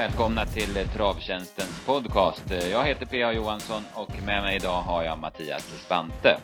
[0.00, 2.44] välkomna till Travtjänstens podcast.
[2.72, 3.32] Jag heter P.A.
[3.32, 6.38] Johansson och med mig idag har jag Mattias Spante.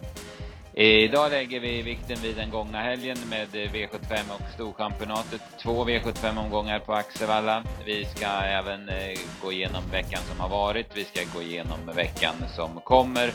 [0.74, 5.40] Idag lägger vi vikten vid den gångna helgen med V75 och Storchampionatet.
[5.62, 7.62] Två V75-omgångar på Axevalla.
[7.84, 10.86] Vi ska även eh, gå igenom veckan som har varit.
[10.94, 13.30] Vi ska gå igenom veckan som kommer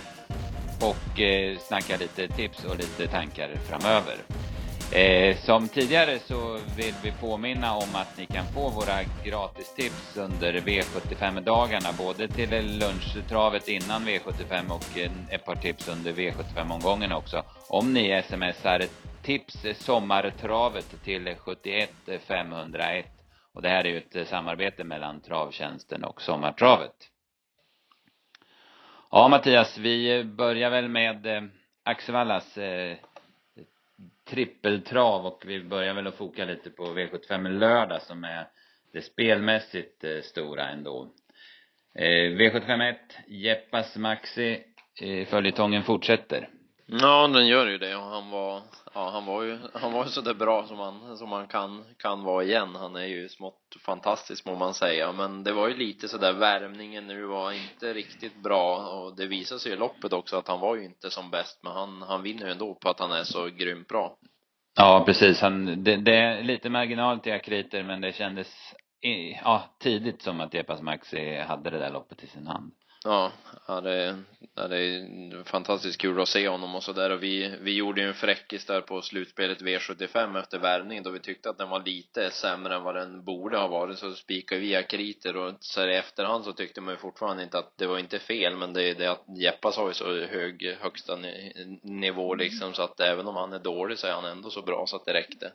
[0.82, 4.16] och eh, snacka lite tips och lite tankar framöver.
[4.94, 10.54] Eh, som tidigare så vill vi påminna om att ni kan få våra gratistips under
[10.54, 14.98] V75-dagarna, både till lunchtravet innan V75 och
[15.34, 17.44] ett par tips under V75-omgången också.
[17.70, 18.82] Om ni smsar
[19.24, 21.92] tips sommartravet till 71
[22.28, 23.06] 501.
[23.54, 26.96] Och det här är ju ett samarbete mellan Travtjänsten och Sommartravet.
[29.12, 31.44] Ja, Mattias, vi börjar väl med eh,
[31.84, 32.98] Axevallas eh,
[34.30, 38.48] trippeltrav och vi börjar väl att foka lite på V75 lördag som är
[38.94, 41.14] det spelmässigt eh, stora ändå.
[41.96, 42.96] Eh, V751,
[43.28, 44.64] Jeppas Maxi,
[45.02, 46.50] eh, följetongen fortsätter.
[46.94, 48.62] Ja, den gör ju det och han var,
[48.94, 52.24] ja han var ju, han var ju sådär bra som han, som han kan, kan
[52.24, 52.76] vara igen.
[52.76, 57.08] Han är ju smått fantastisk må man säga, men det var ju lite sådär värmningen
[57.08, 60.76] nu var inte riktigt bra och det visade sig i loppet också att han var
[60.76, 63.48] ju inte som bäst, men han, han vinner ju ändå på att han är så
[63.48, 64.18] grymt bra.
[64.76, 65.42] Ja, precis.
[65.42, 68.48] Han, det, det är lite marginal till akriter, men det kändes,
[69.44, 72.72] ja, tidigt som att Jepas Maxi hade det där loppet i sin hand.
[73.04, 73.32] Ja,
[73.68, 74.18] ja det,
[74.56, 78.08] ja, det är fantastiskt kul att se honom och sådär och vi, vi gjorde ju
[78.08, 82.32] en fräckis där på slutspelet V75 efter värvning då vi tyckte att den var lite
[82.32, 86.44] sämre än vad den borde ha varit så spikade vi akriter och så i efterhand
[86.44, 89.08] så tyckte man ju fortfarande inte att det var inte fel men det är det
[89.08, 91.18] att Jeppas har ju så hög högsta
[91.84, 94.86] nivå liksom så att även om han är dålig så är han ändå så bra
[94.88, 95.52] så att det räckte.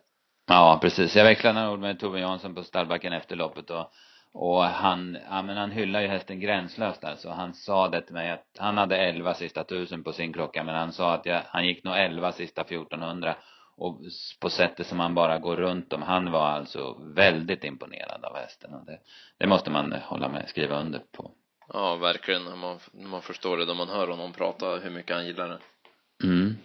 [0.47, 1.16] Ja, precis.
[1.16, 3.93] Jag växlade några ord med Tove Jansson på stallbacken efter loppet och
[4.38, 7.30] och han, ja men han hyllar ju hästen gränslöst alltså.
[7.30, 10.74] Han sa det till mig att han hade 11 sista tusen på sin klocka men
[10.74, 13.36] han sa att jag, han gick nog 11 sista 1400
[13.76, 14.00] och
[14.41, 16.02] på sättet som han bara går runt om.
[16.02, 18.98] Han var alltså väldigt imponerad av hästen och det,
[19.38, 21.30] det måste man hålla med, skriva under på.
[21.69, 22.58] Ja, verkligen.
[22.58, 25.58] Man, man förstår det då man hör honom prata hur mycket han gillar det.
[26.26, 26.56] Mm.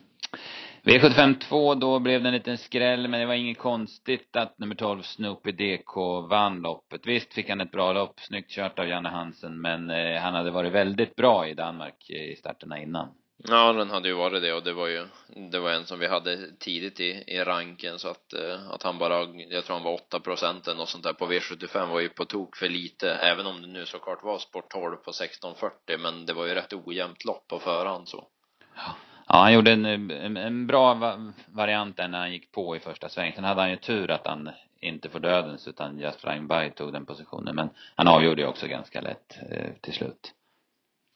[0.83, 4.75] V75 2, då blev det en liten skräll, men det var inget konstigt att nummer
[4.75, 5.95] 12 Snoopy DK
[6.29, 7.01] vann loppet.
[7.07, 10.51] Visst fick han ett bra lopp, snyggt kört av Janne Hansen, men eh, han hade
[10.51, 13.07] varit väldigt bra i Danmark i starterna innan.
[13.47, 15.07] Ja, den hade ju varit det och det var ju,
[15.51, 18.97] det var en som vi hade tidigt i, i ranken så att, eh, att han
[18.97, 19.19] bara,
[19.49, 22.57] jag tror han var 8 procenten och sånt där på V75 var ju på tok
[22.57, 26.45] för lite, även om det nu såklart var sport 12 på 1640 men det var
[26.45, 28.27] ju rätt ojämnt lopp på förhand så.
[28.75, 28.95] Ja.
[29.33, 33.09] Ja, han gjorde en, en, en bra variant där när han gick på i första
[33.09, 33.33] svängen.
[33.35, 34.49] Sen hade han ju tur att han
[34.79, 37.55] inte får dödens utan Just Flying By tog den positionen.
[37.55, 40.33] Men han avgjorde ju också ganska lätt eh, till slut.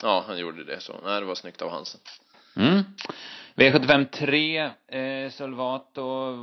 [0.04, 0.94] Ja, han gjorde det så.
[1.04, 2.02] Nej, det var snyggt av Hansen.
[2.56, 2.84] Mm.
[3.56, 6.38] V75 3, eh, Solvato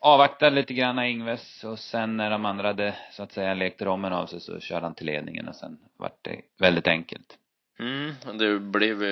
[0.00, 4.12] avvaktade lite grann Ingves och sen när de andra hade så att säga lekt rommen
[4.12, 7.25] av sig så körde han till ledningen och sen vart det väldigt enkelt.
[8.06, 9.02] Mm, det blev,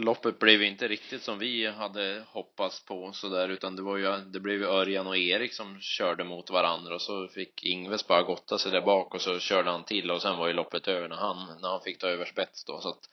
[0.00, 4.40] loppet blev inte riktigt som vi hade hoppats på sådär utan det var ju, det
[4.40, 8.58] blev ju Örjan och Erik som körde mot varandra och så fick Ingves bara gotta
[8.58, 11.16] sig där bak och så körde han till och sen var ju loppet över när
[11.16, 13.08] han, när han fick ta över spets då så att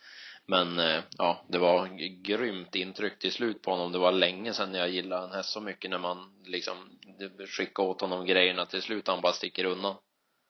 [0.46, 1.88] men eh, ja, det var
[2.24, 3.92] grymt intryck till slut på honom.
[3.92, 6.76] Det var länge sedan jag gillade en häst så mycket när man liksom
[7.48, 9.96] skickade åt honom grejerna till slut han bara sticker undan.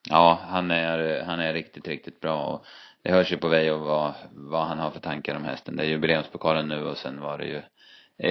[0.10, 2.66] Ja, han är, han är riktigt, riktigt bra och
[3.04, 5.76] det hörs ju på Vejo vad, vad han har för tankar om hästen.
[5.76, 7.62] Det är jubileumspokalen nu och sen var det ju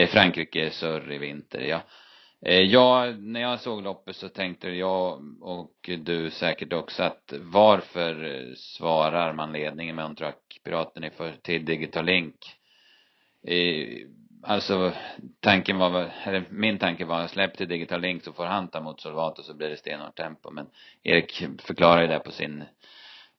[0.07, 1.61] Frankrike surr i vinter.
[1.61, 1.83] Ja.
[2.47, 8.45] Eh, ja, när jag såg loppet så tänkte jag och du säkert också att varför
[8.57, 10.17] svarar man ledningen med on
[10.65, 12.37] piraten i för, till Digital Link?
[13.47, 14.07] Eh,
[14.43, 14.93] alltså
[15.41, 19.01] tanken var, eller min tanke var släpp till Digital Link så får han ta mot
[19.01, 20.51] Solvato så blir det stenhårt tempo.
[20.51, 20.66] Men
[21.03, 22.65] Erik förklarar ju det på sin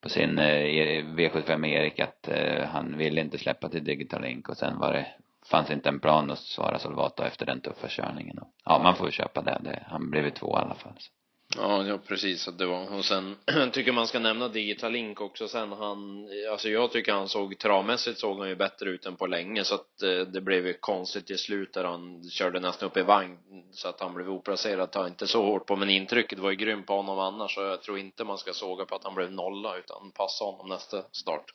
[0.01, 4.57] på sin eh, V75 Erik att eh, han ville inte släppa till Digital Link och
[4.57, 5.07] sen var det
[5.45, 8.39] fanns inte en plan att svara Solvato efter den tuffa körningen.
[8.65, 9.57] Ja, man får ju köpa det.
[9.63, 10.93] det han blev ju två i alla fall.
[10.97, 11.11] Så.
[11.57, 12.47] Ja, ja precis.
[12.47, 13.35] att Det var, och sen
[13.71, 18.19] tycker man ska nämna Digital Link också sen han, alltså jag tycker han såg, travmässigt
[18.19, 21.27] såg han ju bättre ut än på länge så att eh, det blev ju konstigt
[21.27, 23.37] till slut där han körde nästan upp i vagn
[23.71, 26.87] så att han blev oplacerad, tar inte så hårt på men intrycket var ju grymt
[26.87, 29.77] på honom annars så jag tror inte man ska såga på att han blev nolla
[29.77, 31.45] utan passa honom nästa start.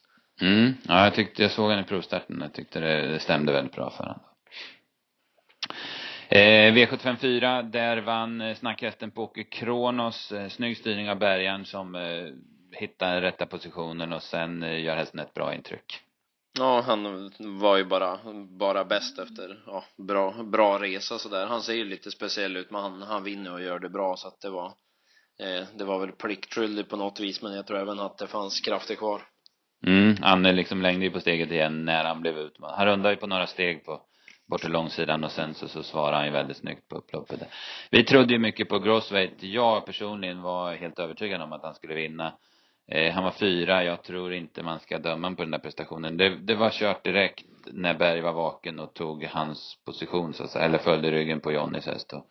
[0.40, 3.74] Mm, ja jag tyckte, jag såg honom i provstarten, jag tyckte det, det stämde väldigt
[3.74, 4.20] bra för honom.
[6.28, 10.32] Eh, V754, där vann eh, snackhästen Poker Kronos.
[10.32, 12.26] Eh, snygg styrning av Bergan som eh,
[12.72, 16.00] hitta rätta positionen och sen eh, gör hästen ett bra intryck.
[16.58, 18.18] Ja, han var ju bara,
[18.58, 21.46] bara bäst efter, ja, bra, bra resa sådär.
[21.46, 24.28] Han ser ju lite speciell ut, men han, han vinner och gör det bra så
[24.28, 24.66] att det var,
[25.40, 28.60] eh, det var väl pliktskyldigt på något vis, men jag tror även att det fanns
[28.60, 29.22] krafter kvar.
[29.86, 32.76] Mm, Anne liksom längde ju på steget igen när han blev utmanad.
[32.76, 34.02] Han rundade ju på några steg på
[34.46, 37.40] bort till långsidan och sen så, så svarade han ju väldigt snyggt på upploppet.
[37.90, 39.42] Vi trodde ju mycket på Grossweight.
[39.42, 42.32] Jag personligen var helt övertygad om att han skulle vinna.
[42.88, 43.84] Eh, han var fyra.
[43.84, 46.16] Jag tror inte man ska döma på den där prestationen.
[46.16, 50.50] Det, det var kört direkt när Berg var vaken och tog hans position så att
[50.50, 52.26] säga, eller följde ryggen på Johnnys häst och,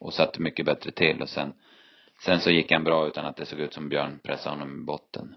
[0.00, 1.52] och satte mycket bättre till och sen
[2.24, 4.84] sen så gick han bra utan att det såg ut som Björn pressade honom i
[4.84, 5.34] botten.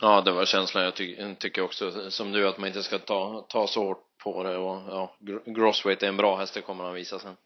[0.00, 0.84] Ja, det var känslan.
[0.84, 4.42] Jag ty tycker också som du att man inte ska ta, ta så hårt på
[4.42, 5.14] det och ja,
[5.46, 7.36] Grossweight är en bra häst, det kommer han visa sen.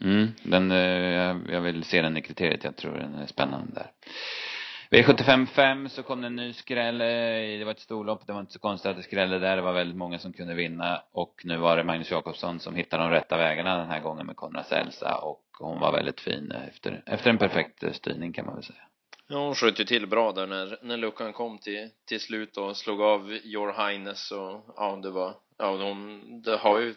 [0.00, 3.90] Mm, den, eh, jag vill se den i kriteriet, jag tror den är spännande där.
[4.90, 6.98] V75 så kom det en ny skräll.
[6.98, 8.26] Det var ett storlopp.
[8.26, 9.56] Det var inte så konstigt att det skrällde där.
[9.56, 11.02] Det var väldigt många som kunde vinna.
[11.12, 14.36] Och nu var det Magnus Jakobsson som hittade de rätta vägarna den här gången med
[14.36, 15.14] Konrads Elsa.
[15.14, 18.82] Och hon var väldigt fin efter, efter en perfekt eh, styrning kan man väl säga.
[19.32, 22.76] Ja, hon sköt ju till bra där när, när luckan kom till, till slut och
[22.76, 26.94] slog av Your Highness och ja, det var, ja, hon, det har ju,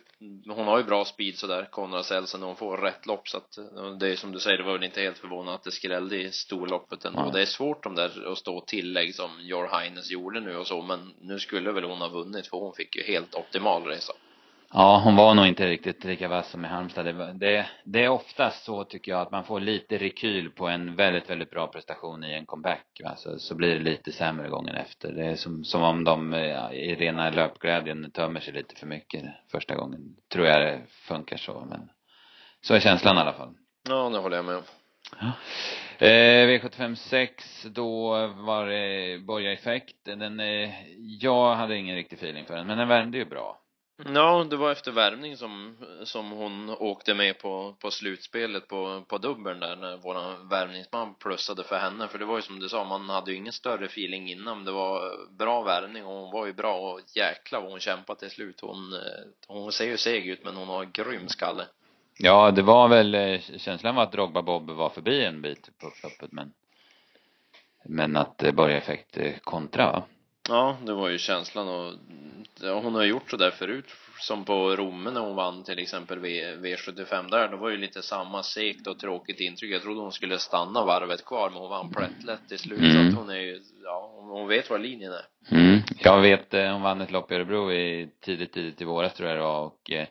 [0.48, 3.58] hon har ju bra speed sådär, Konrad Selsen, när hon får rätt lopp så att
[4.00, 6.32] det är som du säger, det var väl inte helt förvånande att det skrällde i
[6.32, 7.20] storloppet ändå.
[7.20, 7.32] Ja.
[7.32, 10.82] Det är svårt de där att stå tillägg som Your Highness gjorde nu och så,
[10.82, 14.14] men nu skulle väl hon ha vunnit för hon fick ju helt optimal resa.
[14.76, 17.06] Ja, hon var nog inte riktigt lika vass som i Halmstad.
[17.06, 20.96] Det, det, det är oftast så tycker jag att man får lite rekyl på en
[20.96, 23.02] väldigt, väldigt bra prestation i en comeback.
[23.04, 23.16] Va?
[23.16, 25.12] Så, så blir det lite sämre gången efter.
[25.12, 29.24] Det är som, som om de ja, i rena löpglädjen tömmer sig lite för mycket
[29.52, 30.02] första gången.
[30.32, 31.90] Tror jag det funkar så, men
[32.62, 33.54] så är känslan i alla fall.
[33.90, 34.64] Ja, det håller jag med om.
[35.20, 35.32] Ja.
[36.08, 39.96] Eh, V75 6, då var det Borga-effekt.
[40.06, 40.70] Den, eh,
[41.20, 43.60] jag hade ingen riktig feeling för den, men den värmde ju bra.
[43.98, 49.18] Ja, det var efter värmning som, som hon åkte med på, på slutspelet på, på
[49.18, 52.08] dubbeln där när våran värmningsman plussade för henne.
[52.08, 54.66] För det var ju som du sa, man hade ju ingen större feeling innan.
[54.66, 58.30] Det var bra värmning och hon var ju bra och jäkla vad hon kämpade till
[58.30, 58.62] slut.
[58.62, 59.00] Hon, eh,
[59.48, 61.66] hon ser ju seg ut men hon har grym skalle.
[62.18, 65.88] Ja, det var väl, eh, känslan var att Drogba Bob var förbi en bit på
[65.88, 66.54] upploppet men
[67.86, 70.04] men att det började effekt eh, kontra va?
[70.50, 71.94] Ja, det var ju känslan och
[72.84, 73.86] hon har gjort så där förut
[74.20, 78.02] som på Romme när hon vann till exempel v, V75 där, då var det lite
[78.02, 79.72] samma segt och tråkigt intryck.
[79.72, 82.80] Jag trodde hon skulle stanna varvet kvar, men hon vann plättlätt till slut.
[82.80, 82.94] Mm.
[82.94, 85.56] Så att hon är ju, ja, hon vet var linjen är.
[85.56, 85.80] Mm.
[86.00, 89.30] Jag vet, eh, hon vann ett lopp i Örebro i tidigt, tidigt i våras tror
[89.30, 90.08] jag det var och eh,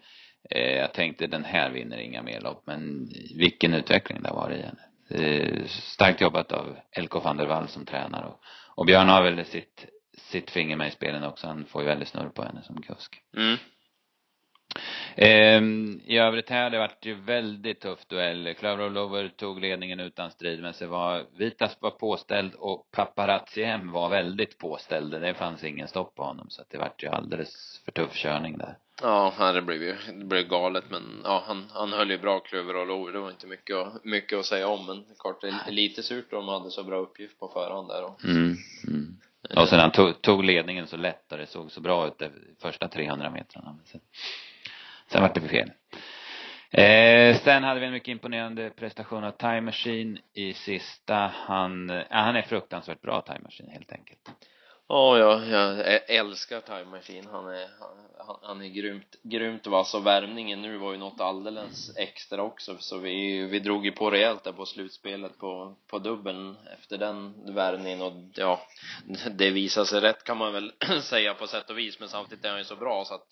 [0.76, 4.82] jag tänkte den här vinner inga mer lopp, men vilken utveckling det varit i henne.
[5.10, 8.40] Eh, starkt jobbat av LK van der Wall som tränare och,
[8.74, 9.86] och Björn har väl sitt
[10.32, 11.46] sitt finger med i spelen också.
[11.46, 13.22] Han får ju väldigt snurr på henne som kusk.
[13.36, 13.56] Mm.
[15.16, 18.54] Ehm, I övrigt här, det vart ju väldigt tuff duell.
[18.54, 23.92] Clover Lover tog ledningen utan strid, men så var Vitas var påställd och Paparazzi hem
[23.92, 25.20] var väldigt påställd.
[25.20, 28.58] Det fanns ingen stopp på honom, så att det vart ju alldeles för tuff körning
[28.58, 28.76] där.
[29.02, 32.76] Ja, det blev ju, det blev galet, men ja, han, han höll ju bra Clover
[32.76, 33.12] och Lover.
[33.12, 36.48] Det var inte mycket, mycket att säga om, men klart det är lite surt de
[36.48, 38.56] hade så bra uppgift på förhand där och mm,
[38.88, 39.16] mm.
[39.56, 42.30] Och sen han tog, tog ledningen så lätt och det såg så bra ut de
[42.62, 43.78] första 300 metrarna.
[43.84, 44.00] Sen,
[45.06, 45.70] sen vart det fel.
[46.70, 51.32] Eh, sen hade vi en mycket imponerande prestation av Time Machine i sista.
[51.34, 54.30] Han, ja, han är fruktansvärt bra Time Machine helt enkelt.
[54.92, 57.28] Ja, jag, älskar Time Machine.
[57.32, 57.66] Han är,
[58.26, 62.76] han, han är grymt, grymt vass och värmningen nu var ju något alldeles extra också
[62.78, 67.34] så vi, vi drog ju på rejält där på slutspelet på, på dubbeln efter den
[67.54, 68.60] värmningen och ja,
[69.30, 70.72] det visade sig rätt kan man väl
[71.02, 73.28] säga på sätt och vis men samtidigt är han ju så bra så att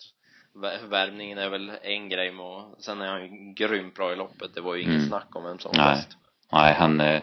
[0.89, 4.55] värmningen är väl en grej med sen är han ju grymt bra i loppet.
[4.55, 5.07] Det var ju inget mm.
[5.07, 6.17] snack om vem som var bäst.
[6.51, 7.21] Nej, han eh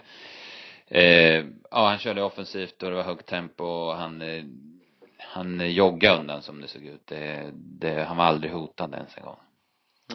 [0.91, 4.45] Eh, ja, han körde offensivt och det var högt tempo och han, eh,
[5.19, 7.07] han joggade undan som det såg ut.
[7.07, 9.39] Det, det, han var aldrig hotad ens en gång.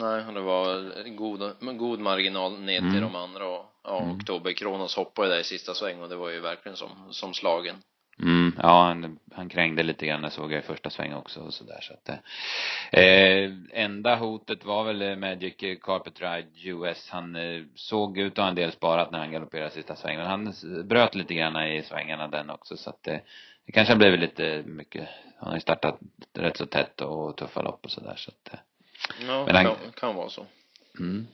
[0.00, 3.02] Nej, det var god, god marginal ner till mm.
[3.02, 4.16] de andra och ja, mm.
[4.16, 7.76] Oktober Kronos hoppade där i sista sväng och det var ju verkligen som, som slagen.
[8.22, 11.78] Mm, ja, han, han krängde lite grann, såg jag i första svängen också och sådär
[11.80, 12.08] så att
[12.92, 17.08] eh, enda hotet var väl Magic Carpet Ride US.
[17.10, 20.20] Han eh, såg ut att ha en del sparat när han galopperade sista svängen.
[20.20, 20.54] Men han
[20.88, 23.18] bröt lite grann i svängarna den också så att eh,
[23.66, 25.98] det kanske har blivit lite mycket, han har ju startat
[26.34, 28.60] rätt så tätt och tuffa lopp och sådär så att eh.
[29.26, 30.46] Ja, men han, kan, kan vara så.
[30.98, 31.26] Mm.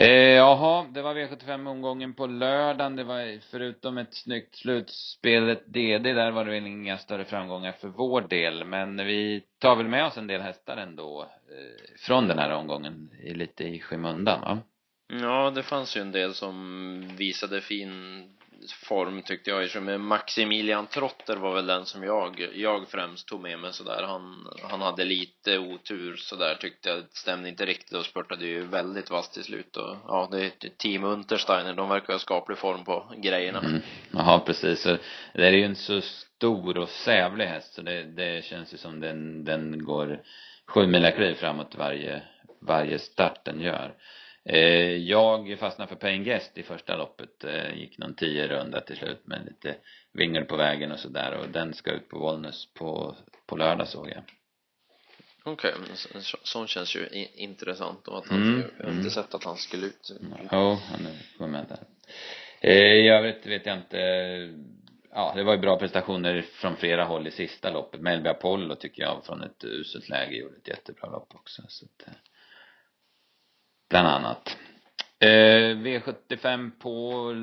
[0.00, 2.96] Eh, jaha, det var V75-omgången på lördagen.
[2.96, 7.72] Det var förutom ett snyggt slutspel, ett DD, där var det väl inga större framgångar
[7.72, 8.64] för vår del.
[8.64, 13.10] Men vi tar väl med oss en del hästar ändå eh, från den här omgången,
[13.22, 14.58] lite i skymundan va?
[15.08, 18.24] Ja, det fanns ju en del som visade fin
[18.68, 19.82] form tyckte jag.
[19.82, 24.02] Med Maximilian Trotter var väl den som jag, jag främst tog med mig sådär.
[24.02, 26.98] Han, han hade lite otur sådär tyckte jag.
[26.98, 30.68] Det stämde inte riktigt och spurtade ju väldigt vasst till slut och ja, det är
[30.68, 31.74] team Untersteiner.
[31.74, 33.58] De verkar ha skaplig form på grejerna.
[33.58, 33.80] Mm.
[34.10, 34.82] Jaha, precis.
[34.82, 34.96] Så
[35.34, 39.00] det är ju en så stor och sävlig häst så det, det känns ju som
[39.00, 40.22] den, den går
[40.66, 42.22] sju mila framåt varje,
[42.60, 43.94] varje start den gör.
[44.44, 47.44] Eh, jag fastnade för Payne Guest i första loppet.
[47.44, 49.76] Eh, gick någon tio runda till slut med lite
[50.12, 53.16] vingel på vägen och sådär och den ska ut på Wollnäs på,
[53.46, 54.22] på lördag såg jag.
[55.44, 59.10] Okej, okay, sånt känns ju intressant och att han, mm, jag har inte mm.
[59.10, 60.12] sett att han skulle ut.
[60.52, 61.06] Jo, oh, han
[61.38, 61.78] är med där.
[62.60, 63.98] Eh, I övrigt vet jag inte
[65.10, 68.00] ja, det var ju bra prestationer från flera håll i sista loppet.
[68.00, 71.62] Melby Apollo tycker jag från ett uselt läge gjorde ett jättebra lopp också.
[71.68, 72.14] Så att,
[73.90, 74.56] bland annat.
[75.18, 77.34] Eh, V75 på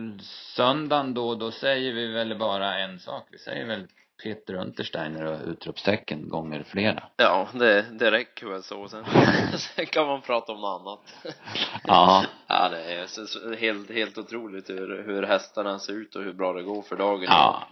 [0.56, 3.28] söndagen då, då säger vi väl bara en sak.
[3.32, 3.88] Vi säger väl
[4.24, 7.04] Peter Untersteiner och utropstecken gånger flera.
[7.18, 8.88] Ja, det, det räcker väl så.
[8.88, 9.06] Sen,
[9.58, 11.36] sen kan man prata om något annat.
[11.84, 12.26] Ja.
[12.50, 16.64] Ja, det är helt, helt otroligt hur, hur hästarna ser ut och hur bra det
[16.64, 17.24] går för dagen.
[17.24, 17.68] Ja.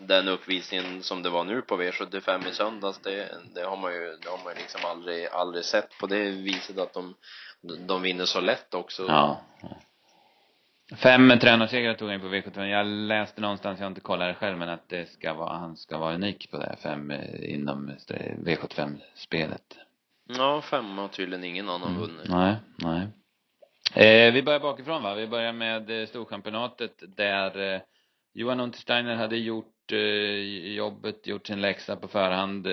[0.00, 4.16] Den uppvisningen som det var nu på V75 i söndags, det, det har man ju,
[4.22, 7.14] det har man ju liksom aldrig, aldrig sett på det viset att de
[7.86, 9.02] de vinner så lätt också.
[9.08, 9.40] Ja.
[10.94, 12.64] Fem tränarsegrar tog han på V75.
[12.64, 15.76] Jag läste någonstans, jag har inte kollat det själv, men att det ska vara, han
[15.76, 17.90] ska vara unik på det här fem eh, inom
[18.44, 19.78] V75-spelet.
[20.28, 22.00] Ja, fem har tydligen ingen annan mm.
[22.00, 22.28] vunnit.
[22.28, 23.06] Nej, nej.
[23.94, 25.14] Eh, vi börjar bakifrån va?
[25.14, 27.80] Vi börjar med eh, Storchampionatet där eh,
[28.34, 29.98] Johan Untersteiner hade gjort eh,
[30.74, 32.66] jobbet, gjort sin läxa på förhand.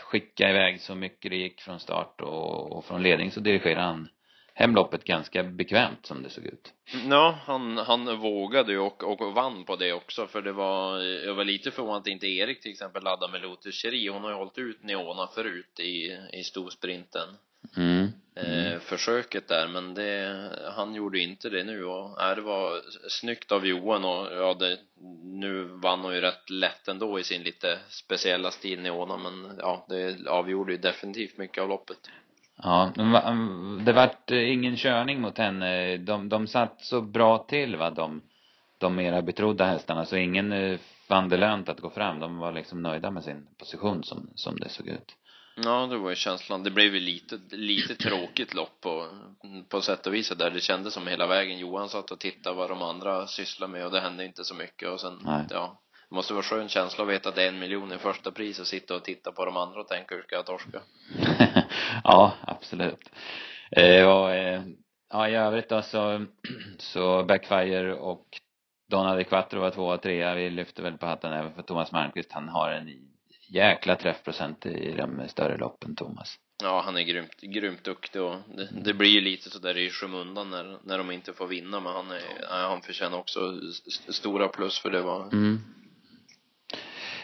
[0.00, 4.08] Skicka iväg så mycket det gick från start och, och från ledning så dirigerade han
[4.54, 6.72] hemloppet ganska bekvämt som det såg ut.
[7.08, 11.34] Ja, han, han vågade ju och, och vann på det också för det var, jag
[11.34, 14.10] var lite förvånad att inte Erik till exempel laddade med Lotus Cherie.
[14.10, 17.28] Hon har ju hållit ut Neona förut i, i storsprinten.
[17.76, 18.08] Mm.
[18.46, 18.72] Mm.
[18.72, 23.52] Eh, försöket där men det, han gjorde inte det nu och äh, det var snyggt
[23.52, 24.78] av Johan och ja det,
[25.22, 29.86] nu vann hon ju rätt lätt ändå i sin lite speciella stil Neona men ja
[29.88, 32.10] det avgjorde ju definitivt mycket av loppet.
[32.62, 32.92] Ja,
[33.84, 35.96] det vart eh, ingen körning mot henne.
[35.96, 38.22] De, de satt så bra till va, de,
[38.78, 40.78] de mera betrodda hästarna, så ingen eh,
[41.08, 42.20] fann det lönt att gå fram.
[42.20, 45.16] De var liksom nöjda med sin position som, som det såg ut.
[45.64, 46.62] Ja, det var ju känslan.
[46.62, 49.08] Det blev ju lite, lite tråkigt lopp på,
[49.68, 50.50] på sätt och vis där.
[50.50, 51.58] Det kändes som hela vägen.
[51.58, 54.88] Johan satt och tittade vad de andra sysslade med och det hände inte så mycket
[54.88, 55.44] och sen, Nej.
[55.50, 55.80] ja.
[56.08, 58.60] Det måste vara skön känsla att veta att det är en miljon i första pris
[58.60, 60.80] och sitta och titta på de andra och tänka hur ska jag torska?
[62.04, 63.10] ja, absolut.
[63.70, 64.62] Eh, och, eh,
[65.10, 66.26] ja, i övrigt då så,
[66.78, 68.26] så Backfire och
[68.90, 70.34] Donald Quattro var tvåa och trea.
[70.34, 72.32] Vi lyfter väl på hatten även för Thomas Malmqvist.
[72.32, 73.09] Han har en
[73.50, 76.36] jäkla träffprocent i de större loppen, Thomas.
[76.62, 80.50] Ja, han är grymt, grymt duktig och det, det blir ju lite sådär i skymundan
[80.50, 83.40] när, när de inte får vinna, men han är, han förtjänar också
[83.86, 85.58] st stora plus för det var mm.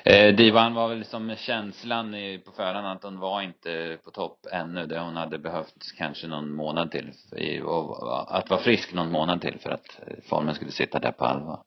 [0.09, 4.47] Eh, Divan var väl som känslan i, på förhand att hon var inte på topp
[4.53, 4.87] ännu.
[4.87, 7.13] Det hon hade behövt kanske någon månad till.
[7.37, 11.25] I, och, att vara frisk någon månad till för att formen skulle sitta där på
[11.25, 11.63] allvar.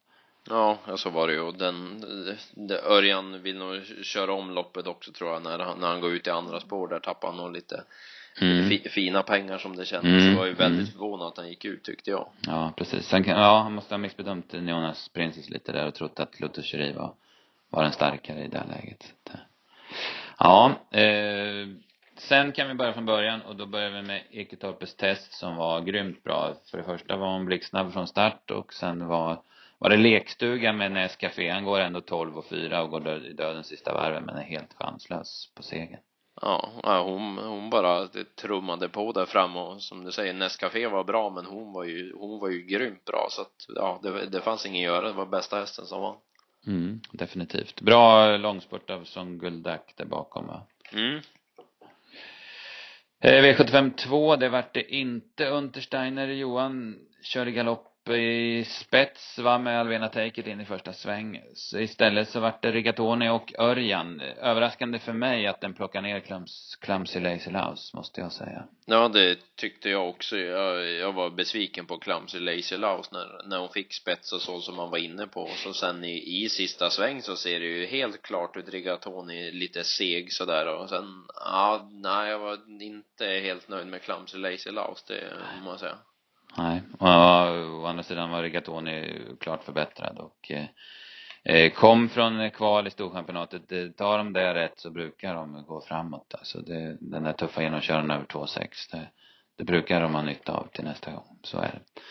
[0.50, 1.52] Ja, så var det ju.
[1.52, 2.04] Den,
[2.52, 6.12] det, Örjan vill nog köra om loppet också tror jag när han, när han går
[6.12, 6.88] ut i andra spår.
[6.88, 7.84] Där tappar han nog lite
[8.42, 8.70] mm.
[8.70, 10.22] fi, fina pengar som det kändes.
[10.22, 10.34] Mm.
[10.34, 10.92] Det var ju väldigt mm.
[10.92, 12.28] förvånad att han gick ut tyckte jag.
[12.42, 13.06] Ja, precis.
[13.06, 16.74] Sen kan, ja, han måste ha missbedömt Jonas Princess lite där och trott att Lotus
[16.74, 17.14] var,
[17.70, 19.14] var den starkare i det läget.
[20.40, 21.68] Ja, eh,
[22.18, 25.82] sen kan vi börja från början och då börjar vi med Eketorpes test som var
[25.82, 26.54] grymt bra.
[26.72, 29.42] För det första var hon blixtsnabb från start och sen var
[29.80, 31.50] var det lekstuga med Nescafé.
[31.50, 34.74] Han går ändå 12 och 4 och går i dödens sista varven men är helt
[34.74, 36.00] chanslös på segern.
[36.42, 38.08] Ja, hon, hon bara
[38.42, 42.14] trummade på där fram och som du säger Nescafé var bra men hon var ju,
[42.14, 45.08] hon var ju grymt bra så att ja, det, det fanns inget att göra.
[45.08, 46.18] Det var bästa hästen som var.
[46.68, 47.82] Mm, definitivt.
[47.82, 50.62] Bra långspurt av Son Guldak där bakom va?
[50.94, 51.22] Mm.
[53.22, 56.28] Eh, V75 2, det vart det inte Untersteiner.
[56.28, 61.42] Johan körde galopp i spets, var med Alvena Take It in i första sväng.
[61.54, 64.22] Så istället så vart det Rigatoni och Örjan.
[64.22, 68.64] Överraskande för mig att den plockar ner Clums, Clumsy Lazy Louse, måste jag säga.
[68.86, 70.38] Ja, det tyckte jag också.
[70.38, 74.60] Jag, jag var besviken på Clumsy Lazy Louse när, när hon fick spets och så
[74.60, 75.42] som man var inne på.
[75.42, 79.52] Och så sen i, i sista sväng så ser det ju helt klart ut Rigatoni
[79.52, 84.72] lite seg sådär och sen, ja, nej, jag var inte helt nöjd med Clumsy Lazy
[84.72, 85.24] Louse, det
[85.64, 85.98] måste jag säga.
[86.58, 90.66] Nej, och å andra sidan var Rigatoni klart förbättrad och eh,
[91.44, 93.98] eh kom från kval i Storchampionatet.
[93.98, 96.36] Tar de det rätt så brukar de gå framåt.
[96.38, 99.08] Alltså det, den där tuffa genomköraren över 2,6 det,
[99.58, 101.40] det brukar de ha nytta av till nästa gång.
[101.44, 102.02] Så är det.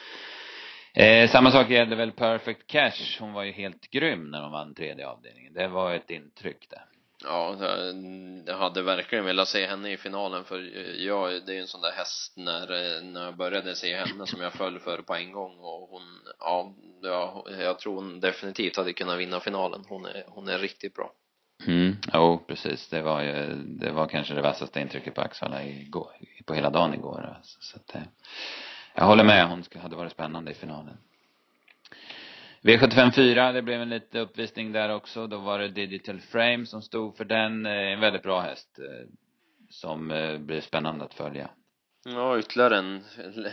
[0.94, 3.20] Eh, samma sak gäller väl Perfect Cash.
[3.20, 5.52] Hon var ju helt grym när hon vann tredje avdelningen.
[5.52, 6.82] Det var ett intryck det.
[7.24, 7.56] Ja,
[8.46, 10.58] jag hade verkligen velat se henne i finalen för
[11.04, 14.40] jag, det är ju en sån där häst när, när jag började se henne som
[14.40, 16.02] jag föll för på en gång och hon,
[16.40, 16.74] ja,
[17.58, 19.84] jag tror hon definitivt hade kunnat vinna finalen.
[19.88, 21.12] Hon är, hon är riktigt bra.
[21.66, 22.88] Mm, jo precis.
[22.88, 26.10] Det var ju, det var kanske det vassaste intrycket på Axvalla igår,
[26.44, 27.34] på hela dagen igår.
[27.36, 28.02] Alltså, så att, eh,
[28.94, 29.48] jag håller med.
[29.48, 30.96] Hon hade varit spännande i finalen.
[32.62, 35.26] V75 4, det blev en liten uppvisning där också.
[35.26, 37.66] Då var det Digital Frame som stod för den.
[37.66, 38.78] Eh, en väldigt bra häst.
[38.78, 39.08] Eh,
[39.70, 41.50] som eh, blir spännande att följa.
[42.04, 43.02] Ja, ytterligare en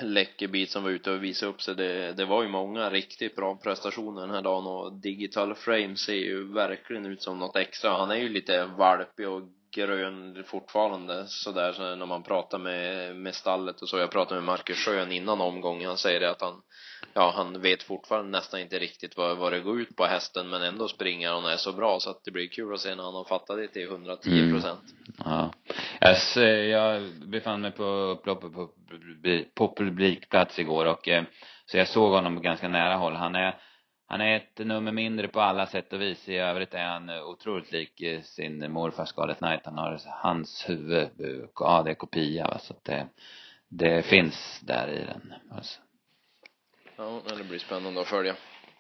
[0.02, 1.76] läcker bit som var ute och visade upp sig.
[1.76, 6.14] Det, det var ju många riktigt bra prestationer den här dagen och Digital Frame ser
[6.14, 7.98] ju verkligen ut som något extra.
[7.98, 9.42] Han är ju lite valpig och
[9.76, 13.98] grön fortfarande sådär så när man pratar med, med stallet och så.
[13.98, 15.88] Jag pratade med Marcus Schön innan omgången.
[15.88, 16.62] Han säger det att han,
[17.14, 20.62] ja, han vet fortfarande nästan inte riktigt vad, vad det går ut på hästen men
[20.62, 23.04] ändå springer han och är så bra så att det blir kul att se när
[23.04, 24.84] han har fattat det till 110 procent.
[25.26, 25.32] Mm.
[25.32, 25.54] Ja.
[26.10, 26.38] Yes,
[26.72, 28.70] jag befann mig på upploppet på,
[29.56, 31.24] på publikplats igår och eh,
[31.66, 33.14] så jag såg honom på ganska nära håll.
[33.14, 33.60] Han är
[34.08, 36.30] han är ett nummer mindre på alla sätt och vis.
[36.30, 39.62] I övrigt är han otroligt lik eh, sin morfar Scarlet Knight.
[39.66, 43.08] Han har hans huvud, eh, ja det är kopia va, så att det,
[43.68, 45.34] det finns där i den.
[45.52, 45.80] Alltså.
[46.98, 48.36] Ja, det blir spännande att följa.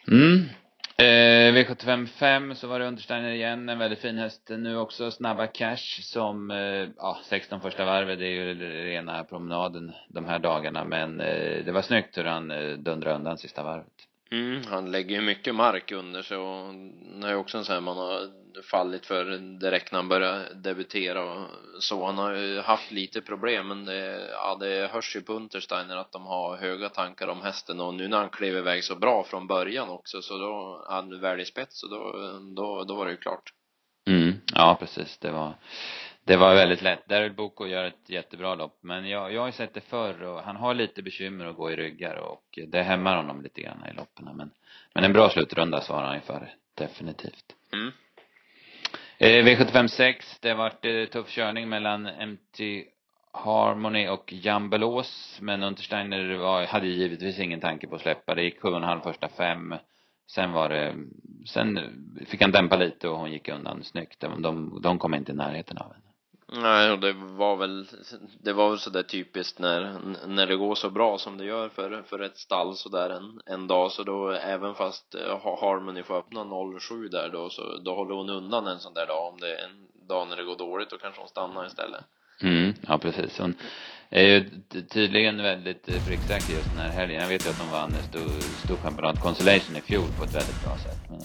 [0.07, 0.49] Mm.
[0.97, 5.47] Eh, V75 5 så var det Untersteiner igen, en väldigt fin häst nu också, Snabba
[5.47, 8.53] Cash som, eh, ja, 16 första varvet, det är ju
[8.85, 13.37] rena promenaden de här dagarna men eh, det var snyggt hur han eh, dundrade undan
[13.37, 14.07] sista varvet.
[14.31, 16.73] Mm, han lägger ju mycket mark under sig och
[17.21, 19.25] det är också en sån här man har fallit för
[19.59, 21.47] direkt när han började debutera och
[21.79, 22.05] så.
[22.05, 26.11] Han har ju haft lite problem men det, ja, det hörs ju på Untersteiner att
[26.11, 29.47] de har höga tankar om hästen och nu när han klev iväg så bra från
[29.47, 32.11] början också så då, han väl i spets och då,
[32.55, 33.53] då, då var det ju klart.
[34.09, 35.17] Mm, ja precis.
[35.17, 35.53] Det var
[36.27, 37.07] det var väldigt lätt.
[37.07, 38.77] Daryl Boko gör ett jättebra lopp.
[38.81, 41.71] Men jag, jag har ju sett det förr och han har lite bekymmer att gå
[41.71, 44.29] i ryggar och det hämmar honom lite grann i loppen.
[44.37, 44.51] Men,
[44.93, 46.53] men en bra slutrunda svarar han ju för.
[46.75, 47.45] Definitivt.
[47.73, 47.91] Mm.
[49.17, 52.85] Eh, V75 6, det vart eh, tuff körning mellan MT
[53.31, 55.37] Harmony och Jambelås.
[55.41, 58.35] Men Untersteiner var, hade givetvis ingen tanke på att släppa.
[58.35, 59.75] Det gick sju och en halv första fem.
[60.27, 60.95] Sen var det,
[61.45, 61.79] sen
[62.27, 64.19] fick han dämpa lite och hon gick undan snyggt.
[64.19, 66.04] De, de, de kom inte i närheten av henne.
[66.47, 67.87] Nej, och det var väl,
[68.41, 72.03] det var väl sådär typiskt när, när det går så bra som det gör för,
[72.07, 76.45] för ett stall sådär en, en dag så då även fast eh, Harmony får öppna
[76.79, 79.65] 07 där då så då håller hon undan en sån där dag om det är
[79.65, 82.03] en dag när det går dåligt då kanske hon stannar istället.
[82.41, 83.39] Mm, ja precis.
[83.39, 83.55] Hon
[84.09, 84.49] är ju
[84.89, 87.21] tydligen väldigt eh, pricksäker just den här helgen.
[87.21, 87.93] Jag vet ju att hon vann
[88.65, 91.09] storchampionat Consolation i fjol på ett väldigt bra sätt.
[91.09, 91.19] Men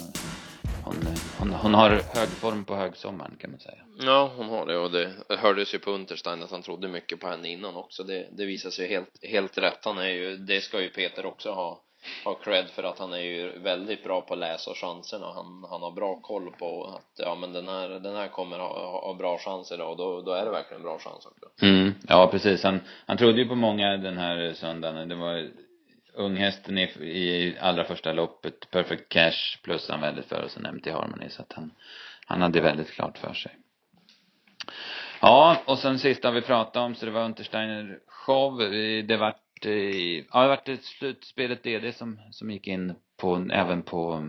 [0.84, 0.94] hon,
[1.38, 3.82] hon, hon har hög form på högsommaren kan man säga.
[4.02, 7.28] Ja, hon har det och det hördes ju på Unterstein att han trodde mycket på
[7.28, 8.02] henne innan också.
[8.02, 9.84] Det, det visar sig helt, helt rätt.
[9.84, 11.80] Han är ju, det ska ju Peter också ha,
[12.24, 15.26] ha cred för att han är ju väldigt bra på att läsa chanserna.
[15.26, 19.00] Han, han har bra koll på att ja men den här, den här kommer ha,
[19.00, 21.64] ha bra chanser och då, då är det verkligen bra chans också.
[21.66, 22.62] Mm, ja precis.
[22.62, 25.08] Han, han trodde ju på många den här söndagen.
[25.08, 25.50] Det var
[26.14, 30.90] unghästen i, i allra första loppet, Perfect Cash plus han väldigt för och sen MT
[30.90, 31.70] Harmony så att han,
[32.26, 33.52] han hade väldigt klart för sig.
[35.20, 38.58] Ja, och sen sista vi pratade om så det var Untersteiner show.
[39.08, 39.64] Det vart,
[40.32, 44.24] ja det vart ett slutspelet DD som, som gick in på, även på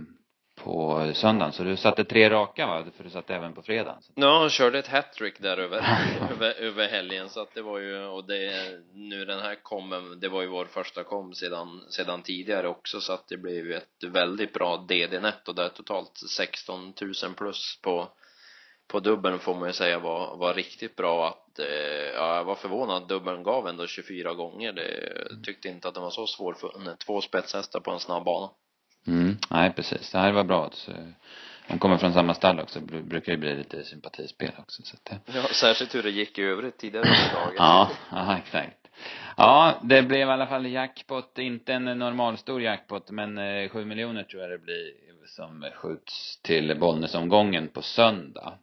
[0.64, 1.54] på söndagen.
[1.54, 2.86] Så du satte tre raka va?
[2.98, 4.02] För du satte även på fredagen.
[4.16, 5.78] Ja, han körde ett hattrick där över,
[6.32, 7.30] över, över helgen.
[7.30, 8.54] Så att det var ju, och det,
[8.94, 13.02] nu den här kom, det var ju vår första kom sedan, sedan tidigare också.
[13.02, 18.12] Så att det blev ju ett väldigt bra DD-netto där totalt 16 000 plus på
[18.92, 21.66] på dubbeln får man ju säga var, var riktigt bra att eh,
[22.16, 26.04] ja, jag var förvånad att dubbeln gav ändå 24 gånger det tyckte inte att den
[26.04, 28.50] var så svårfunnen två spetshästar på en snabb bana
[29.08, 30.12] Mm, nej precis.
[30.12, 30.70] Det här var bra.
[30.74, 30.92] Så,
[31.68, 32.80] de kommer från samma stall också.
[32.80, 35.38] Brukar ju bli lite sympatispel också så att det...
[35.38, 37.54] Ja, särskilt hur det gick i övrigt tidigare under dagen.
[37.58, 38.78] Ja, ja exakt.
[39.38, 41.38] Ja, det blev i alla fall jackpot.
[41.38, 44.92] Inte en normalstor jackpot, men eh, sju miljoner tror jag det blir
[45.36, 48.54] som skjuts till Bollnäsomgången på söndag.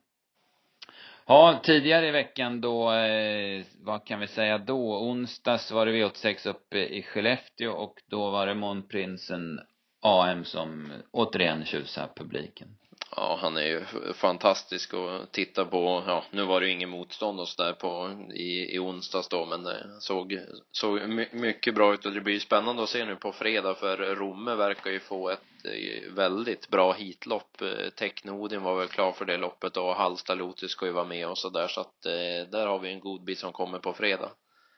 [1.31, 4.99] Ja, tidigare i veckan då, eh, vad kan vi säga då?
[4.99, 9.61] Onsdags var det V86 uppe i Skellefteå och då var det Månprinsen
[10.01, 12.69] AM som återigen tjusar publiken.
[13.17, 13.85] Ja, han är ju
[14.15, 16.03] fantastisk att titta på.
[16.07, 19.63] Ja, nu var det ju ingen motstånd och sådär på i, i onsdags då, men
[19.63, 20.41] det såg,
[20.73, 21.01] såg
[21.33, 24.55] mycket bra ut och det blir ju spännande att se nu på fredag för Romme
[24.55, 27.63] verkar ju få ett eh, väldigt bra hitlopp.
[27.63, 31.29] Eh, Technodin var väl klar för det loppet och Halsta Lotus ska ju vara med
[31.29, 34.31] och sådär så att eh, där har vi en god bit som kommer på fredag.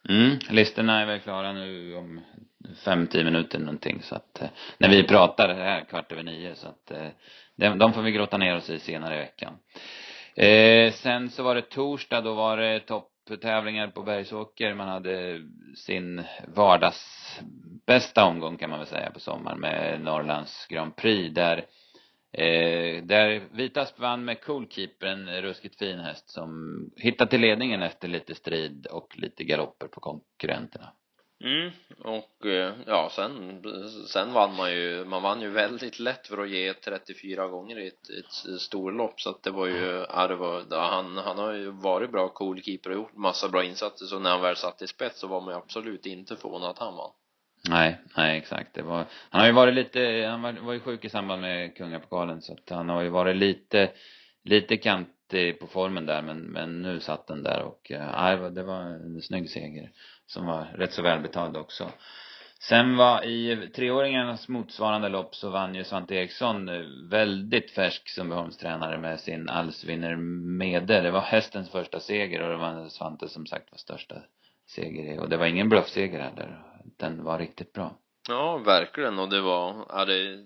[0.09, 2.21] Mm, listorna är väl klara nu om
[2.85, 6.69] fem, tio minuter någonting så att eh, när vi pratar här kvart över nio så
[6.69, 9.59] att eh, de får vi grotta ner oss i senare i veckan.
[10.35, 14.75] Eh, sen så var det torsdag, då var det topptävlingar på Bergsåker.
[14.75, 15.41] Man hade
[15.77, 21.65] sin vardagsbästa omgång kan man väl säga på sommaren med Norrlands Grand Prix där
[22.33, 28.09] Eh, där Vitas vann med Coolkeeper, en ruskigt fin häst som hittade till ledningen efter
[28.09, 30.93] lite strid och lite galopper på konkurrenterna.
[31.45, 33.63] Mm, och eh, ja, sen,
[34.09, 37.87] sen vann man ju, man vann ju väldigt lätt för att ge 34 gånger i
[37.87, 41.53] ett, ett storlopp så att det var ju, ja det var, ja, han, han har
[41.53, 44.87] ju varit bra coolkeeper och gjort massa bra insatser så när han väl satt i
[44.87, 47.13] spets så var man ju absolut inte förvånad att han vann.
[47.69, 48.75] Nej, nej exakt.
[48.75, 51.77] Det var, han har ju varit lite, han var, var ju sjuk i samband med
[51.77, 53.91] kungapokalen så att han har ju varit lite,
[54.45, 58.63] lite kantig på formen där men, men nu satt den där och, eh, nej, det
[58.63, 59.91] var en snygg seger
[60.27, 61.91] som var rätt så välbetald också.
[62.63, 68.99] Sen var i treåringarnas motsvarande lopp så vann ju Svante Eriksson eh, väldigt färsk Sundbyholmstränare
[68.99, 71.01] med sin Allsvinner Mede.
[71.01, 74.17] Det var hästens första seger och det var Svante som sagt var största
[74.67, 75.19] seger i.
[75.19, 76.70] Och det var ingen bluffseger heller.
[76.97, 77.97] Den var riktigt bra.
[78.29, 79.19] Ja, verkligen.
[79.19, 80.45] Och det var, ja, det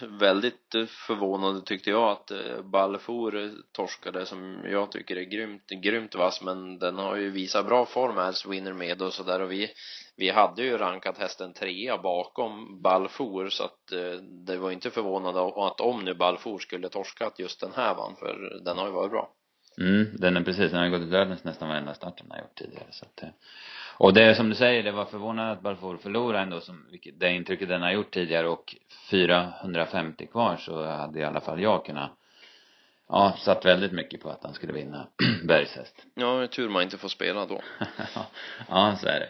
[0.00, 6.42] väldigt förvånande tyckte jag att eh, Balfour torskade som jag tycker är grymt, grymt vass
[6.42, 9.70] men den har ju visat bra form här, Winner med och sådär och vi
[10.16, 15.66] vi hade ju rankat hästen trea bakom Balfour så att eh, det var inte förvånande
[15.66, 18.92] att om nu Balfour skulle torska att just den här vann för den har ju
[18.92, 19.32] varit bra.
[19.80, 22.54] Mm, den är precis, den har gått i dödens nästan varenda start den har gjort
[22.54, 23.28] tidigare så att eh,
[23.98, 27.20] och det är som du säger, det var förvånande att Balfour förlorade ändå som, vilket,
[27.20, 28.76] det intrycket den har gjort tidigare och
[29.10, 32.10] 450 kvar så hade i alla fall jag kunnat
[33.08, 35.06] Ja, satt väldigt mycket på att han skulle vinna
[35.44, 36.06] Bergshäst.
[36.14, 37.60] Ja, tur man inte får spela då.
[38.68, 39.28] ja, så är det.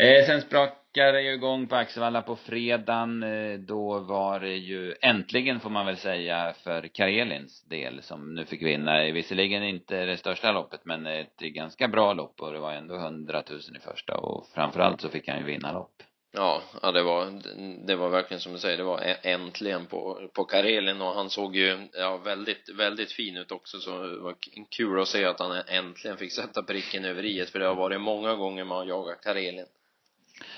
[0.00, 3.22] Eh, sen sprakar det ju igång på Axevalla på fredagen.
[3.22, 8.44] Eh, då var det ju äntligen får man väl säga för Karelins del som nu
[8.44, 9.04] fick vinna.
[9.04, 12.96] Eh, visserligen inte det största loppet men ett ganska bra lopp och det var ändå
[12.96, 16.02] hundratusen i första och framförallt så fick han ju vinna lopp.
[16.32, 17.42] Ja, ja det var,
[17.86, 21.56] det var verkligen som du säger, det var äntligen på, på Karelin och han såg
[21.56, 24.34] ju, ja, väldigt, väldigt fin ut också så det var
[24.76, 28.00] kul att se att han äntligen fick sätta pricken över i för det har varit
[28.00, 29.66] många gånger man har jagat Karelin.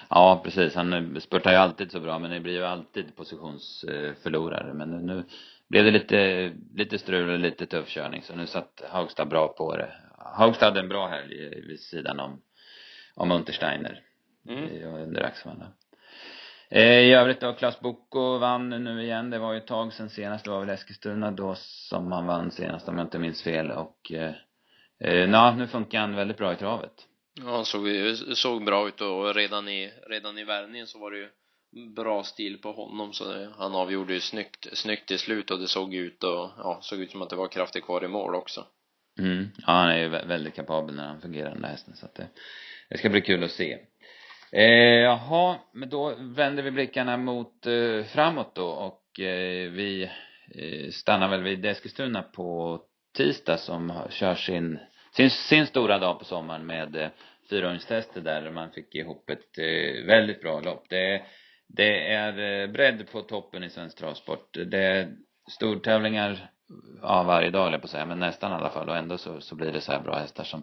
[0.09, 0.75] Ja, precis.
[0.75, 4.75] Han spurtar ju alltid så bra, men det blir ju alltid positionsförlorare.
[4.75, 5.25] Men nu
[5.69, 9.77] blev det lite, lite strul och lite tuff körning, så nu satt Haugstad bra på
[9.77, 9.93] det.
[10.19, 12.41] Haugstad hade en bra helg vid sidan om,
[13.15, 14.01] om Untersteiner
[14.49, 14.85] mm.
[14.85, 15.67] under Axevalla.
[16.75, 19.31] Eh, I övrigt då, Klas Boko vann nu igen.
[19.31, 20.45] Det var ju ett tag sen senast.
[20.45, 23.71] Det var väl Eskilstuna då som han vann senast om jag inte minns fel.
[23.71, 24.33] Och, eh,
[25.01, 26.93] eh, na, nu funkar han väldigt bra i travet.
[27.35, 27.89] Ja, han såg,
[28.35, 31.29] såg bra ut och redan i, redan i värvningen så var det ju
[31.95, 35.69] bra stil på honom så det, han avgjorde ju snyggt, snyggt till slut och det
[35.69, 38.67] såg ut och, ja, såg ut som att det var krafter kvar i mål också.
[39.19, 42.15] Mm, ja han är ju väldigt kapabel när han fungerar den där hästen så att
[42.15, 42.29] det,
[42.91, 43.79] det ska bli kul att se.
[44.53, 50.11] Eh, jaha, men då vänder vi blickarna mot eh, framåt då och eh, vi
[50.55, 52.81] eh, stannar väl vid Eskilstuna på
[53.17, 54.79] tisdag som har kör sin
[55.17, 57.09] sin, sin stora dag på sommaren med eh,
[58.15, 60.85] där man fick ihop ett eh, väldigt bra lopp.
[60.89, 61.23] Det,
[61.67, 64.57] det är eh, bredd på toppen i svensk travsport.
[64.67, 65.13] Det är
[65.51, 66.51] stortävlingar,
[67.03, 69.55] ja varje dag på att säga, men nästan i alla fall och ändå så, så
[69.55, 70.63] blir det så här bra hästar som,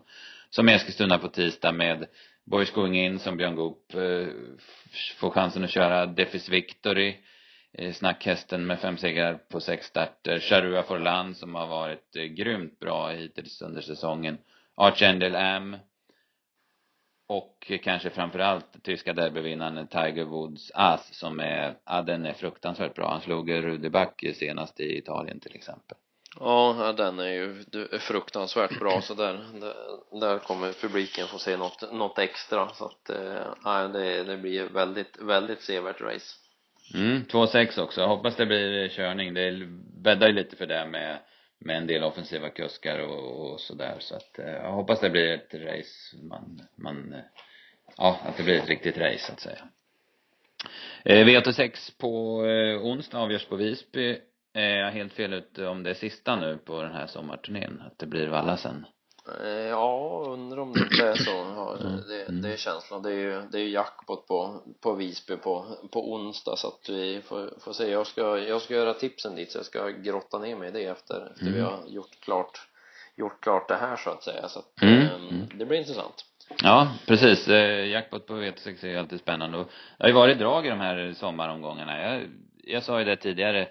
[0.49, 2.05] som Eskilstuna på tisdag med
[2.45, 4.27] Boys Going In som Björn Goop eh,
[5.17, 7.15] får chansen att köra Defis Victory
[7.93, 10.39] snackhästen med fem segrar på sex starter.
[10.39, 14.37] Charua Forlan som har varit eh, grymt bra hittills under säsongen.
[14.75, 15.77] Archandel Am.
[17.27, 23.11] Och kanske framförallt tyska derbyvinnaren Tiger Woods As som är, ja den är fruktansvärt bra.
[23.11, 25.97] Han slog Rudi senast i Italien till exempel.
[26.39, 27.63] Ja, den är ju
[27.99, 33.09] fruktansvärt bra så där, där, där kommer publiken få se något, något extra så att
[33.09, 36.35] eh, ja, det, det blir väldigt, väldigt sevärt race.
[36.93, 38.01] Mm, 2-6 också.
[38.01, 39.33] Jag hoppas det blir körning.
[39.33, 39.67] Det
[40.03, 41.19] bäddar ju lite för det med,
[41.59, 43.95] med en del offensiva kuskar och, och sådär.
[43.99, 47.19] Så att eh, jag hoppas det blir ett race man, man, eh,
[47.97, 49.67] ja, att det blir ett riktigt race så att säga.
[51.03, 54.17] eh V86 på eh, onsdag avgörs på Visby
[54.53, 57.81] är jag helt fel ute om det är sista nu på den här sommarturnén?
[57.85, 58.85] Att det blir Valla sen?
[59.69, 61.31] Ja, undrar om det inte är så.
[61.31, 63.01] Ja, det, det är känslan.
[63.01, 66.89] Det är ju, det är ju jackpot på, på Visby på, på onsdag så att
[66.89, 67.91] vi får, får se.
[67.91, 70.85] Jag ska, jag ska göra tipsen dit så jag ska grotta ner mig i det
[70.85, 71.53] efter, efter mm.
[71.53, 72.67] vi har gjort klart,
[73.15, 74.47] gjort klart det här så att säga.
[74.47, 75.01] Så att, mm.
[75.01, 75.09] eh,
[75.55, 76.25] det blir intressant.
[76.63, 77.47] Ja, precis.
[77.91, 80.79] Jackpot på V6 är ju alltid spännande och det har ju varit drag i de
[80.79, 82.01] här sommaromgångarna.
[82.01, 82.29] Jag,
[82.63, 83.67] jag sa ju det tidigare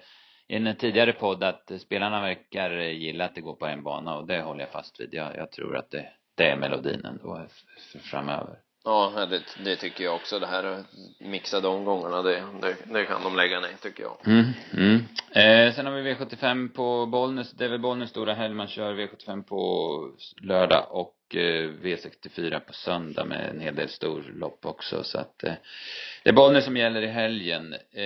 [0.49, 4.27] i en tidigare podd att spelarna verkar gilla att det går på en bana och
[4.27, 5.13] det håller jag fast vid.
[5.13, 7.47] Jag, jag tror att det, det är melodin ändå
[8.01, 8.57] framöver.
[8.83, 10.39] Ja, det, det tycker jag också.
[10.39, 10.83] Det här
[11.19, 14.17] mixade omgångarna, det, det, det kan de lägga ner tycker jag.
[14.25, 14.95] Mm, mm.
[15.31, 17.51] Eh, sen har vi V75 på Bollnäs.
[17.51, 18.53] Det är väl Bollnäs stora helg.
[18.53, 19.59] Man kör V75 på
[20.41, 25.03] lördag och Eh, V64 på söndag med en hel del storlopp också.
[25.03, 25.53] Så att eh,
[26.23, 27.75] det är Bollnäs som gäller i helgen.
[27.91, 28.03] Eh,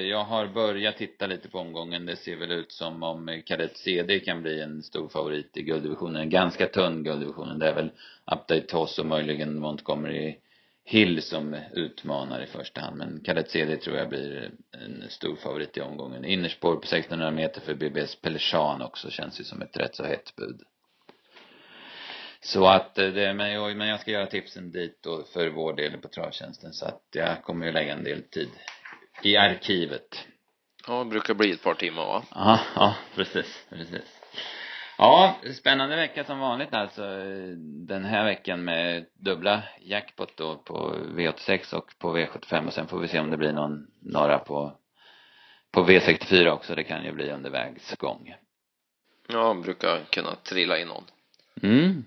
[0.00, 2.06] jag har börjat titta lite på omgången.
[2.06, 6.22] Det ser väl ut som om Kadett CD kan bli en stor favorit i gulddivisionen.
[6.22, 7.58] En ganska tunn gulddivisionen.
[7.58, 7.90] Det är väl
[8.32, 10.36] Update Toss och möjligen Montgomery
[10.84, 12.96] Hill som utmanar i första hand.
[12.96, 16.24] Men Kadett CD tror jag blir en stor favorit i omgången.
[16.24, 20.36] Innerspår på 1600 meter för BBS Pelechan också känns ju som ett rätt så hett
[20.36, 20.62] bud.
[22.40, 25.72] Så att eh, det, men jag, men jag ska göra tipsen dit då för vår
[25.72, 28.50] del på travtjänsten så att jag kommer ju lägga en del tid
[29.22, 30.26] i arkivet.
[30.86, 32.22] Ja, det brukar bli ett par timmar va?
[32.34, 34.20] Ja, ja precis, precis.
[34.98, 37.02] Ja, spännande vecka som vanligt alltså
[37.86, 42.98] den här veckan med dubbla jackpot då på V86 och på V75 och sen får
[42.98, 44.72] vi se om det blir någon, några på,
[45.72, 46.74] på V64 också.
[46.74, 48.34] Det kan ju bli under vägs gång.
[49.28, 51.04] Ja, brukar kunna trilla in någon.
[51.62, 52.04] Mm.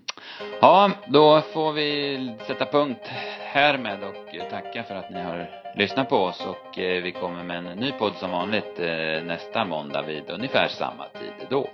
[0.62, 3.08] Ja, då får vi sätta punkt
[3.40, 7.58] härmed och tacka för att ni har lyssnat på oss och eh, vi kommer med
[7.58, 11.68] en ny podd som vanligt eh, nästa måndag vid ungefär samma tid då.